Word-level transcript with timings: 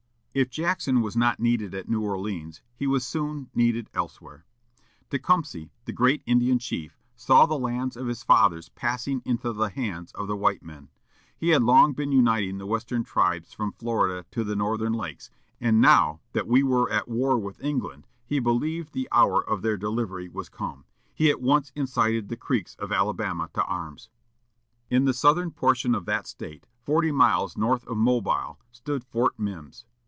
If 0.33 0.49
Jackson 0.49 1.01
was 1.01 1.17
not 1.17 1.41
needed 1.41 1.75
at 1.75 1.89
New 1.89 1.99
Orleans, 2.05 2.61
he 2.77 2.87
was 2.87 3.05
soon 3.05 3.49
needed 3.53 3.89
elsewhere. 3.93 4.45
Tecumseh, 5.09 5.65
the 5.83 5.91
great 5.91 6.23
Indian 6.25 6.57
chief, 6.57 6.97
saw 7.17 7.45
the 7.45 7.59
lands 7.59 7.97
of 7.97 8.07
his 8.07 8.23
fathers 8.23 8.69
passing 8.69 9.21
into 9.25 9.51
the 9.51 9.67
hands 9.67 10.13
of 10.13 10.27
the 10.29 10.37
white 10.37 10.63
men. 10.63 10.87
He 11.35 11.49
had 11.49 11.63
long 11.63 11.91
been 11.91 12.13
uniting 12.13 12.59
the 12.59 12.65
western 12.65 13.03
tribes 13.03 13.51
from 13.51 13.73
Florida 13.73 14.25
to 14.31 14.45
the 14.45 14.55
northern 14.55 14.93
lakes, 14.93 15.31
and, 15.59 15.81
now 15.81 16.21
that 16.31 16.47
we 16.47 16.63
were 16.63 16.89
at 16.89 17.09
war 17.09 17.37
with 17.37 17.61
England, 17.61 18.07
he 18.25 18.39
believed 18.39 18.93
the 18.93 19.09
hour 19.11 19.43
of 19.43 19.61
their 19.61 19.75
delivery 19.75 20.29
was 20.29 20.47
come. 20.47 20.85
He 21.13 21.29
at 21.29 21.41
once 21.41 21.73
incited 21.75 22.29
the 22.29 22.37
Creeks 22.37 22.75
of 22.75 22.93
Alabama 22.93 23.49
to 23.53 23.65
arms. 23.65 24.07
In 24.89 25.03
the 25.03 25.13
southern 25.13 25.51
portion 25.51 25.93
of 25.93 26.05
that 26.05 26.25
State, 26.25 26.67
forty 26.85 27.11
miles 27.11 27.57
north 27.57 27.85
of 27.85 27.97
Mobile, 27.97 28.61
stood 28.71 29.03
Fort 29.03 29.37
Mims. 29.37 29.83